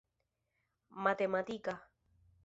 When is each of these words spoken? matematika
matematika 1.03 1.73